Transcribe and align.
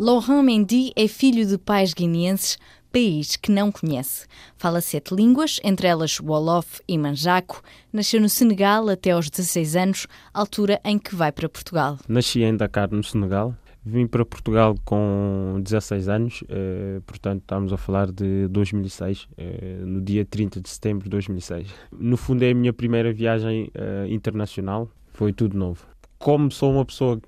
Laurent 0.00 0.44
Mendy 0.44 0.92
é 0.94 1.08
filho 1.08 1.44
de 1.44 1.58
pais 1.58 1.92
guineenses, 1.92 2.56
país 2.92 3.34
que 3.34 3.50
não 3.50 3.72
conhece. 3.72 4.28
Fala 4.56 4.80
sete 4.80 5.12
línguas, 5.12 5.58
entre 5.64 5.88
elas 5.88 6.20
Wolof 6.20 6.80
e 6.86 6.96
Manjaco. 6.96 7.60
Nasceu 7.92 8.20
no 8.20 8.28
Senegal 8.28 8.88
até 8.88 9.10
aos 9.10 9.28
16 9.28 9.74
anos, 9.74 10.06
altura 10.32 10.80
em 10.84 11.00
que 11.00 11.16
vai 11.16 11.32
para 11.32 11.48
Portugal. 11.48 11.98
Nasci 12.08 12.44
em 12.44 12.56
Dakar, 12.56 12.88
no 12.92 13.02
Senegal. 13.02 13.56
Vim 13.84 14.06
para 14.06 14.24
Portugal 14.24 14.76
com 14.84 15.60
16 15.64 16.08
anos, 16.08 16.44
eh, 16.48 17.00
portanto 17.04 17.40
estamos 17.40 17.72
a 17.72 17.76
falar 17.76 18.12
de 18.12 18.46
2006, 18.48 19.26
eh, 19.36 19.80
no 19.84 20.00
dia 20.00 20.24
30 20.24 20.60
de 20.60 20.68
setembro 20.68 21.04
de 21.04 21.10
2006. 21.10 21.74
No 21.90 22.16
fundo 22.16 22.44
é 22.44 22.50
a 22.52 22.54
minha 22.54 22.72
primeira 22.72 23.12
viagem 23.12 23.68
eh, 23.74 24.06
internacional, 24.10 24.88
foi 25.12 25.32
tudo 25.32 25.58
novo. 25.58 25.88
Como 26.18 26.52
sou 26.52 26.72
uma 26.72 26.84
pessoa 26.84 27.20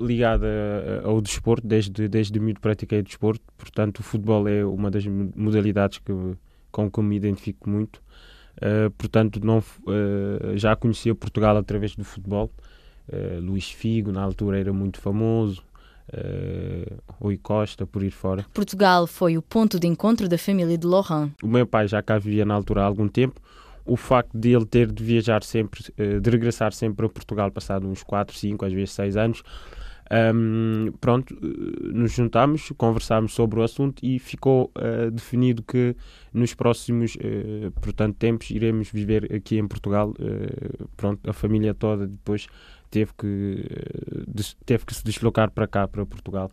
ligada 0.00 1.02
ao 1.04 1.20
desporto, 1.20 1.66
desde, 1.66 2.08
desde 2.08 2.40
miúdo 2.40 2.60
pratiquei 2.60 3.02
desporto, 3.02 3.42
portanto 3.56 3.98
o 3.98 4.02
futebol 4.02 4.48
é 4.48 4.64
uma 4.64 4.90
das 4.90 5.06
modalidades 5.06 5.98
que, 5.98 6.12
com 6.70 6.90
que 6.90 7.00
me 7.00 7.16
identifico 7.16 7.68
muito. 7.68 8.02
Uh, 8.56 8.90
portanto, 8.90 9.40
não, 9.42 9.58
uh, 9.58 10.56
já 10.56 10.76
conhecia 10.76 11.14
Portugal 11.14 11.56
através 11.56 11.96
do 11.96 12.04
futebol. 12.04 12.50
Uh, 13.08 13.40
Luís 13.40 13.70
Figo, 13.70 14.12
na 14.12 14.22
altura, 14.22 14.58
era 14.58 14.72
muito 14.72 15.00
famoso. 15.00 15.62
Uh, 16.12 17.00
Rui 17.20 17.38
Costa, 17.38 17.86
por 17.86 18.02
ir 18.02 18.10
fora. 18.10 18.44
Portugal 18.52 19.06
foi 19.06 19.38
o 19.38 19.42
ponto 19.42 19.78
de 19.78 19.86
encontro 19.86 20.28
da 20.28 20.36
família 20.36 20.76
de 20.76 20.86
Laurent. 20.86 21.30
O 21.42 21.46
meu 21.46 21.66
pai 21.66 21.86
já 21.86 22.02
cá 22.02 22.18
vivia 22.18 22.44
na 22.44 22.54
altura 22.54 22.82
há 22.82 22.84
algum 22.84 23.08
tempo 23.08 23.40
o 23.86 23.96
facto 23.96 24.36
de 24.36 24.54
ele 24.54 24.66
ter 24.66 24.92
de 24.92 25.02
viajar 25.02 25.42
sempre, 25.42 25.82
de 25.96 26.30
regressar 26.30 26.72
sempre 26.72 27.06
a 27.06 27.08
Portugal, 27.08 27.50
passado 27.50 27.88
uns 27.88 28.02
4, 28.02 28.36
5, 28.36 28.64
às 28.64 28.72
vezes 28.72 28.92
6 28.92 29.16
anos, 29.16 29.42
um, 30.12 30.92
pronto, 31.00 31.36
nos 31.92 32.12
juntámos, 32.12 32.72
conversámos 32.76 33.32
sobre 33.32 33.60
o 33.60 33.62
assunto 33.62 34.04
e 34.04 34.18
ficou 34.18 34.72
uh, 34.76 35.10
definido 35.10 35.62
que 35.62 35.94
nos 36.32 36.52
próximos, 36.52 37.14
uh, 37.14 37.70
portanto, 37.80 38.16
tempos 38.16 38.50
iremos 38.50 38.90
viver 38.90 39.32
aqui 39.32 39.56
em 39.58 39.68
Portugal. 39.68 40.10
Uh, 40.10 40.88
pronto, 40.96 41.30
a 41.30 41.32
família 41.32 41.72
toda 41.74 42.08
depois 42.08 42.48
teve 42.90 43.12
que, 43.16 43.64
teve 44.66 44.84
que 44.84 44.94
se 44.94 45.04
deslocar 45.04 45.50
para 45.52 45.68
cá, 45.68 45.86
para 45.86 46.04
Portugal 46.04 46.50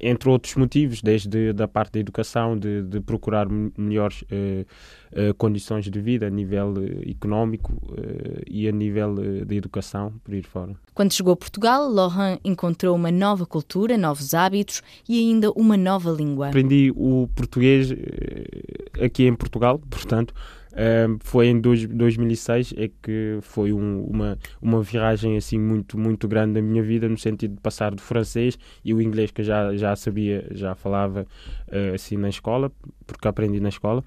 entre 0.00 0.28
outros 0.28 0.54
motivos, 0.56 1.02
desde 1.02 1.52
da 1.52 1.68
parte 1.68 1.92
da 1.92 2.00
educação, 2.00 2.58
de, 2.58 2.82
de 2.82 3.00
procurar 3.00 3.46
melhores 3.76 4.22
uh, 4.22 5.26
uh, 5.30 5.34
condições 5.34 5.90
de 5.90 6.00
vida 6.00 6.26
a 6.26 6.30
nível 6.30 6.74
uh, 6.74 7.10
económico 7.10 7.72
e 8.46 8.68
a 8.68 8.72
nível 8.72 9.14
da 9.44 9.54
educação, 9.54 10.12
por 10.24 10.34
ir 10.34 10.44
fora. 10.44 10.74
Quando 10.94 11.12
chegou 11.12 11.32
a 11.32 11.36
Portugal, 11.36 11.88
Laurent 11.88 12.38
encontrou 12.44 12.94
uma 12.94 13.10
nova 13.10 13.46
cultura, 13.46 13.96
novos 13.96 14.34
hábitos 14.34 14.82
e 15.08 15.18
ainda 15.18 15.50
uma 15.52 15.76
nova 15.76 16.10
língua. 16.10 16.48
Aprendi 16.48 16.92
o 16.94 17.28
português 17.34 17.90
aqui 19.00 19.24
em 19.24 19.34
Portugal, 19.34 19.80
portanto, 19.90 20.34
Foi 21.20 21.46
em 21.46 21.60
dois, 21.60 21.86
2006 21.86 22.74
é 22.76 22.90
que 23.02 23.38
foi 23.42 23.72
um, 23.72 24.04
uma, 24.04 24.38
uma 24.60 24.82
viragem 24.82 25.36
assim 25.36 25.58
muito 25.58 25.98
muito 25.98 26.26
grande 26.26 26.54
na 26.54 26.62
minha 26.62 26.82
vida 26.82 27.08
no 27.08 27.18
sentido 27.18 27.54
de 27.54 27.60
passar 27.60 27.94
do 27.94 28.00
francês 28.00 28.58
e 28.84 28.94
o 28.94 29.00
inglês 29.00 29.30
que 29.30 29.42
eu 29.42 29.44
já 29.44 29.76
já 29.76 29.94
sabia 29.94 30.46
já 30.50 30.74
falava 30.74 31.26
uh, 31.68 31.94
assim 31.94 32.16
na 32.16 32.28
escola 32.28 32.72
porque 33.06 33.28
aprendi 33.28 33.60
na 33.60 33.68
escola 33.68 34.02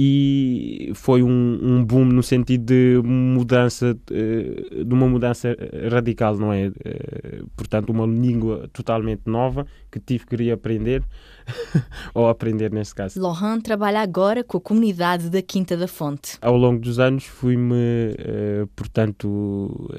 e 0.00 0.92
foi 0.94 1.24
um, 1.24 1.58
um 1.60 1.84
boom 1.84 2.04
no 2.04 2.22
sentido 2.22 2.66
de 2.66 3.02
mudança, 3.04 3.98
eh, 4.12 4.84
de 4.84 4.94
uma 4.94 5.08
mudança 5.08 5.56
radical, 5.90 6.36
não 6.38 6.52
é? 6.52 6.66
Eh, 6.66 7.42
portanto, 7.56 7.90
uma 7.90 8.06
língua 8.06 8.70
totalmente 8.72 9.22
nova 9.26 9.66
que 9.90 9.98
tive 9.98 10.24
que 10.24 10.36
reaprender, 10.36 11.02
ou 12.14 12.28
aprender 12.28 12.70
nesse 12.70 12.94
caso. 12.94 13.20
Laurent 13.20 13.60
trabalha 13.60 14.00
agora 14.00 14.44
com 14.44 14.58
a 14.58 14.60
comunidade 14.60 15.28
da 15.28 15.42
Quinta 15.42 15.76
da 15.76 15.88
Fonte. 15.88 16.38
Ao 16.40 16.56
longo 16.56 16.78
dos 16.78 17.00
anos 17.00 17.24
fui-me, 17.24 18.14
eh, 18.18 18.68
portanto, 18.76 19.90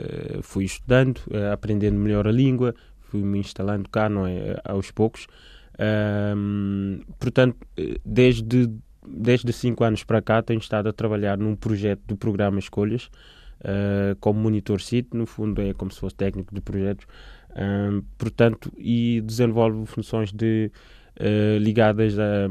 fui 0.43 0.63
estudando, 0.63 1.19
aprendendo 1.51 1.99
melhor 1.99 2.25
a 2.25 2.31
língua, 2.31 2.73
fui-me 3.01 3.39
instalando 3.39 3.89
cá, 3.89 4.07
não 4.07 4.25
é? 4.25 4.61
Aos 4.63 4.91
poucos. 4.91 5.27
portanto, 7.19 7.57
desde 8.05 8.69
desde 9.09 9.51
5 9.51 9.83
anos 9.83 10.03
para 10.03 10.21
cá 10.21 10.41
tenho 10.41 10.59
estado 10.59 10.89
a 10.89 10.93
trabalhar 10.93 11.37
num 11.37 11.55
projeto 11.55 12.01
do 12.07 12.15
programa 12.15 12.59
Escolhas 12.59 13.09
uh, 13.59 14.15
como 14.19 14.39
monitor 14.39 14.81
site, 14.81 15.09
no 15.13 15.25
fundo 15.25 15.61
é 15.61 15.73
como 15.73 15.91
se 15.91 15.99
fosse 15.99 16.15
técnico 16.15 16.53
de 16.53 16.61
projetos, 16.61 17.05
uh, 17.51 18.03
portanto, 18.17 18.71
e 18.77 19.21
desenvolvo 19.21 19.85
funções 19.85 20.31
de, 20.31 20.71
uh, 21.19 21.57
ligadas 21.59 22.17
a, 22.19 22.47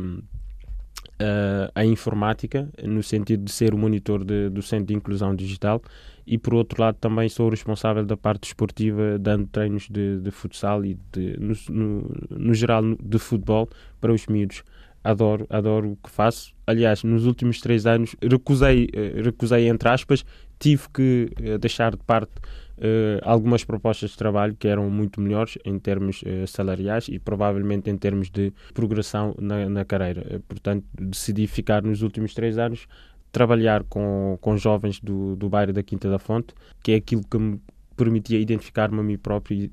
a, 1.74 1.84
informática, 1.84 2.68
no 2.84 3.02
sentido 3.02 3.44
de 3.44 3.50
ser 3.50 3.74
o 3.74 3.78
monitor 3.78 4.24
de, 4.24 4.48
do 4.50 4.62
Centro 4.62 4.86
de 4.86 4.94
Inclusão 4.94 5.34
Digital 5.34 5.82
e 6.24 6.38
por 6.38 6.54
outro 6.54 6.80
lado 6.80 6.96
também 7.00 7.28
sou 7.28 7.48
responsável 7.48 8.04
da 8.04 8.16
parte 8.16 8.44
esportiva, 8.44 9.18
dando 9.18 9.46
treinos 9.46 9.88
de, 9.88 10.20
de 10.20 10.30
futsal 10.30 10.84
e 10.84 10.96
de, 11.10 11.36
no, 11.40 11.54
no, 11.70 12.16
no 12.30 12.54
geral 12.54 12.82
de 13.02 13.18
futebol 13.18 13.68
para 14.00 14.12
os 14.12 14.26
miúdos 14.26 14.62
adoro, 15.02 15.46
adoro 15.50 15.92
o 15.92 15.96
que 15.96 16.10
faço. 16.10 16.52
Aliás, 16.66 17.02
nos 17.02 17.26
últimos 17.26 17.60
três 17.60 17.86
anos 17.86 18.14
recusei, 18.22 18.88
eh, 18.92 19.22
recusei 19.22 19.68
entre 19.68 19.88
aspas, 19.88 20.24
tive 20.58 20.88
que 20.92 21.30
eh, 21.40 21.58
deixar 21.58 21.92
de 21.92 22.02
parte 22.04 22.32
uh, 22.78 23.20
algumas 23.22 23.64
propostas 23.64 24.10
de 24.10 24.16
trabalho 24.16 24.56
que 24.58 24.68
eram 24.68 24.90
muito 24.90 25.20
melhores 25.20 25.56
em 25.64 25.78
termos 25.78 26.22
uh, 26.22 26.46
salariais 26.46 27.08
e 27.08 27.18
provavelmente 27.18 27.90
em 27.90 27.96
termos 27.96 28.30
de 28.30 28.52
progressão 28.74 29.34
na, 29.40 29.68
na 29.68 29.84
carreira. 29.84 30.42
portanto, 30.48 30.84
decidi 30.92 31.46
ficar 31.46 31.82
nos 31.82 32.02
últimos 32.02 32.34
três 32.34 32.58
anos 32.58 32.86
trabalhar 33.30 33.84
com, 33.84 34.38
com 34.40 34.56
jovens 34.56 35.00
do, 35.00 35.36
do 35.36 35.48
bairro 35.48 35.72
da 35.72 35.82
Quinta 35.82 36.10
da 36.10 36.18
Fonte, 36.18 36.54
que 36.82 36.92
é 36.92 36.94
aquilo 36.96 37.22
que 37.22 37.38
me 37.38 37.60
permitia 37.98 38.38
identificar-me 38.38 39.00
a 39.00 39.02
mim 39.02 39.18
próprio 39.18 39.64
e 39.64 39.70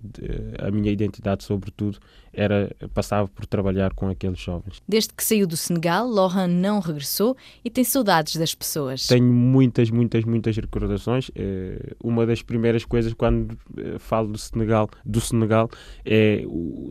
a 0.60 0.72
minha 0.72 0.92
identidade, 0.92 1.44
sobretudo, 1.44 2.00
era 2.34 2.76
passava 2.94 3.28
por 3.28 3.46
trabalhar 3.46 3.94
com 3.94 4.10
aqueles 4.10 4.40
jovens. 4.40 4.82
Desde 4.88 5.14
que 5.14 5.24
saiu 5.24 5.48
do 5.48 5.56
Senegal, 5.56 6.08
Lohan 6.08 6.48
não 6.48 6.80
regressou 6.80 7.38
e 7.64 7.70
tem 7.70 7.84
saudades 7.84 8.36
das 8.36 8.54
pessoas. 8.54 9.08
Tenho 9.08 9.32
muitas, 9.32 9.90
muitas, 9.90 10.26
muitas 10.26 10.58
recordações. 10.58 11.30
Eh, 11.36 11.96
uma 12.04 12.26
das 12.26 12.42
primeiras 12.42 12.84
coisas 12.84 13.14
quando 13.14 13.58
eh, 13.78 13.98
falo 14.00 14.30
do 14.30 14.38
Senegal, 14.38 14.90
do 15.06 15.22
Senegal 15.22 15.70
é, 16.04 16.44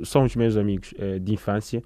são 0.04 0.24
os 0.24 0.34
meus 0.36 0.56
amigos 0.56 0.94
eh, 0.98 1.18
de 1.18 1.32
infância 1.32 1.82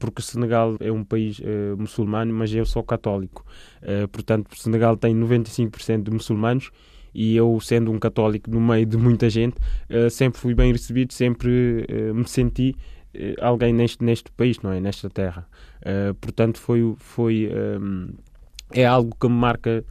porque 0.00 0.20
o 0.20 0.24
Senegal 0.24 0.76
é 0.80 0.90
um 0.90 1.04
país 1.04 1.38
uh, 1.38 1.76
muçulmano, 1.78 2.34
mas 2.34 2.52
eu 2.52 2.66
sou 2.66 2.82
católico. 2.82 3.46
Uh, 3.80 4.08
portanto, 4.08 4.50
o 4.52 4.56
Senegal 4.56 4.96
tem 4.96 5.14
95% 5.14 6.02
de 6.02 6.10
muçulmanos 6.10 6.72
e 7.14 7.36
eu, 7.36 7.58
sendo 7.60 7.90
um 7.90 7.98
católico 7.98 8.50
no 8.50 8.60
meio 8.60 8.86
de 8.86 8.96
muita 8.96 9.28
gente, 9.28 9.56
uh, 9.90 10.10
sempre 10.10 10.40
fui 10.40 10.54
bem 10.54 10.72
recebido, 10.72 11.12
sempre 11.12 11.86
uh, 11.88 12.14
me 12.14 12.28
senti 12.28 12.76
uh, 13.14 13.44
alguém 13.44 13.72
neste, 13.72 14.04
neste 14.04 14.30
país, 14.32 14.58
não 14.60 14.72
é? 14.72 14.80
Nesta 14.80 15.08
terra. 15.10 15.46
portanto, 16.20 16.58
foi, 16.58 16.94
foi, 16.98 17.50
um, 17.80 18.08
é 18.72 18.86
algo 18.86 19.16
que 19.18 19.28
me 19.28 19.34
marca 19.34 19.84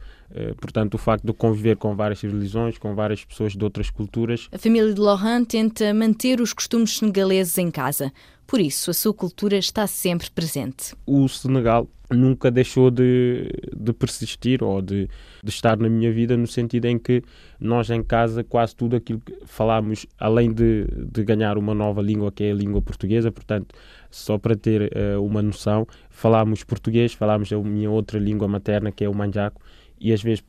portanto, 0.60 0.94
o 0.94 0.98
facto 0.98 1.26
de 1.26 1.32
conviver 1.32 1.76
com 1.76 1.96
várias 1.96 2.20
religiões, 2.20 2.78
com 2.78 2.94
várias 2.94 3.24
pessoas 3.24 3.56
de 3.56 3.64
outras 3.64 3.90
culturas. 3.90 4.48
A 4.52 4.58
família 4.58 4.94
de 4.94 5.00
Laurent 5.00 5.44
tenta 5.44 5.92
manter 5.92 6.40
os 6.40 6.52
costumes 6.52 6.98
senegaleses 6.98 7.58
em 7.58 7.68
casa. 7.68 8.12
Por 8.46 8.60
isso, 8.60 8.92
a 8.92 8.94
sua 8.94 9.12
cultura 9.12 9.56
está 9.56 9.88
sempre 9.88 10.30
presente. 10.30 10.94
O 11.04 11.28
Senegal 11.28 11.88
nunca 12.10 12.50
deixou 12.50 12.90
de, 12.90 13.48
de 13.76 13.92
persistir 13.92 14.62
ou 14.62 14.82
de, 14.82 15.08
de, 15.42 15.50
estar 15.50 15.76
na 15.78 15.88
minha 15.88 16.12
vida, 16.12 16.36
no 16.36 16.46
sentido 16.46 16.86
em 16.86 16.98
que 16.98 17.22
nós 17.58 17.90
em 17.90 18.02
casa, 18.02 18.42
quase 18.42 18.74
tudo 18.74 18.96
aquilo 18.96 19.20
que 19.20 19.34
falámos, 19.44 20.06
além 20.18 20.52
de, 20.52 20.86
de 20.96 21.24
ganhar 21.24 21.56
uma 21.56 21.74
nova 21.74 22.02
língua, 22.02 22.32
que 22.32 22.44
é 22.44 22.50
a 22.50 22.54
língua 22.54 22.82
portuguesa, 22.82 23.30
portanto, 23.30 23.74
só 24.10 24.38
para 24.38 24.56
ter 24.56 24.92
uh, 24.92 25.22
uma 25.22 25.42
noção, 25.42 25.86
falámos 26.08 26.64
português, 26.64 27.12
falámos 27.12 27.52
a 27.52 27.58
minha 27.58 27.90
outra 27.90 28.18
língua 28.18 28.48
materna, 28.48 28.90
que 28.90 29.04
é 29.04 29.08
o 29.08 29.14
manjaco, 29.14 29.60
e 30.00 30.12
às 30.12 30.22
vezes 30.22 30.42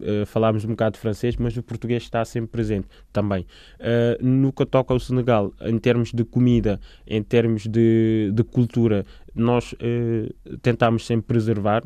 Uh, 0.00 0.24
falámos 0.24 0.64
um 0.64 0.68
bocado 0.68 0.94
de 0.94 1.00
francês, 1.00 1.36
mas 1.36 1.56
o 1.56 1.62
português 1.62 2.02
está 2.02 2.24
sempre 2.24 2.50
presente 2.50 2.88
também. 3.12 3.46
Uh, 3.78 4.24
no 4.24 4.52
que 4.52 4.64
toca 4.64 4.92
ao 4.92 4.98
Senegal, 4.98 5.52
em 5.60 5.78
termos 5.78 6.12
de 6.12 6.24
comida, 6.24 6.80
em 7.06 7.22
termos 7.22 7.66
de, 7.66 8.30
de 8.34 8.42
cultura, 8.42 9.04
nós 9.34 9.72
uh, 9.74 10.58
tentámos 10.62 11.06
sempre 11.06 11.26
preservar 11.26 11.82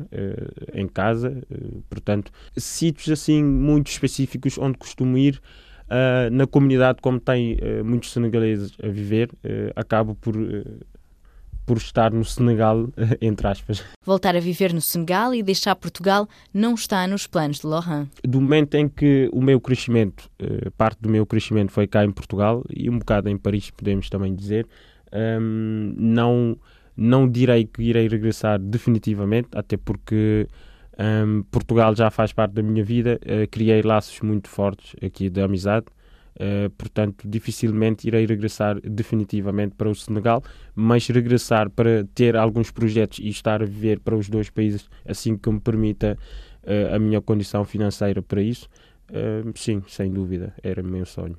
em 0.73 0.87
casa, 0.87 1.41
portanto, 1.89 2.31
sítios 2.55 3.09
assim 3.09 3.43
muito 3.43 3.87
específicos 3.87 4.57
onde 4.57 4.77
costumo 4.77 5.17
ir. 5.17 5.41
na 6.31 6.45
comunidade, 6.45 6.99
como 7.01 7.19
tem 7.19 7.57
muitos 7.85 8.11
senegaleses 8.11 8.73
a 8.83 8.87
viver, 8.87 9.31
acabo 9.75 10.15
por 10.15 10.35
por 11.67 11.77
estar 11.77 12.13
no 12.13 12.23
Senegal, 12.23 12.87
entre 13.21 13.45
aspas. 13.45 13.83
Voltar 14.03 14.37
a 14.37 14.39
viver 14.39 14.73
no 14.73 14.79
Senegal 14.79 15.35
e 15.35 15.43
deixar 15.43 15.75
Portugal 15.75 16.27
não 16.53 16.73
está 16.73 17.05
nos 17.05 17.27
planos 17.27 17.59
de 17.59 17.67
Laurent. 17.67 18.07
Do 18.23 18.39
momento 18.39 18.75
em 18.75 18.87
que 18.87 19.29
o 19.33 19.41
meu 19.41 19.59
crescimento, 19.59 20.29
eh, 20.39 20.69
parte 20.77 20.99
do 21.01 21.09
meu 21.09 21.25
crescimento 21.25 21.73
foi 21.73 21.85
cá 21.85 22.05
em 22.05 22.11
Portugal 22.11 22.63
e 22.69 22.89
um 22.89 22.97
bocado 22.97 23.27
em 23.27 23.37
Paris, 23.37 23.69
podemos 23.69 24.09
também 24.09 24.33
dizer, 24.33 24.65
um, 25.11 25.93
não, 25.97 26.57
não 26.95 27.29
direi 27.29 27.65
que 27.65 27.83
irei 27.83 28.07
regressar 28.07 28.57
definitivamente, 28.57 29.49
até 29.53 29.75
porque 29.75 30.47
um, 30.97 31.43
Portugal 31.51 31.93
já 31.93 32.09
faz 32.09 32.31
parte 32.31 32.53
da 32.53 32.63
minha 32.63 32.83
vida, 32.83 33.19
uh, 33.23 33.45
criei 33.51 33.81
laços 33.81 34.21
muito 34.21 34.47
fortes 34.47 34.95
aqui 35.03 35.29
de 35.29 35.41
amizade. 35.41 35.87
Uh, 36.39 36.69
portanto, 36.77 37.27
dificilmente 37.27 38.07
irei 38.07 38.27
regressar 38.27 38.79
definitivamente 38.81 39.73
para 39.75 39.89
o 39.89 39.95
Senegal, 39.95 40.43
mas 40.75 41.07
regressar 41.07 41.67
para 41.67 42.05
ter 42.13 42.35
alguns 42.35 42.69
projetos 42.69 43.17
e 43.17 43.27
estar 43.27 43.63
a 43.63 43.65
viver 43.65 43.99
para 43.99 44.15
os 44.15 44.29
dois 44.29 44.47
países 44.51 44.87
assim 45.03 45.35
que 45.35 45.49
me 45.49 45.59
permita 45.59 46.15
uh, 46.63 46.95
a 46.95 46.99
minha 46.99 47.19
condição 47.21 47.65
financeira 47.65 48.21
para 48.21 48.39
isso, 48.39 48.69
uh, 49.09 49.51
sim, 49.55 49.81
sem 49.87 50.11
dúvida, 50.11 50.53
era 50.61 50.83
o 50.83 50.85
meu 50.85 51.07
sonho. 51.07 51.37